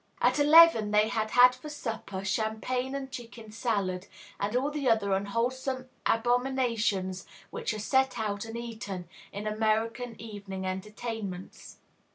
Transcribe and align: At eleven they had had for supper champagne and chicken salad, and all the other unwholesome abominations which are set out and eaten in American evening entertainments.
At 0.19 0.39
eleven 0.39 0.89
they 0.89 1.09
had 1.09 1.29
had 1.29 1.53
for 1.53 1.69
supper 1.69 2.25
champagne 2.25 2.95
and 2.95 3.11
chicken 3.11 3.51
salad, 3.51 4.07
and 4.39 4.55
all 4.55 4.71
the 4.71 4.89
other 4.89 5.13
unwholesome 5.13 5.89
abominations 6.07 7.27
which 7.51 7.71
are 7.71 7.77
set 7.77 8.17
out 8.17 8.43
and 8.45 8.57
eaten 8.57 9.07
in 9.31 9.45
American 9.45 10.19
evening 10.19 10.65
entertainments. 10.65 11.77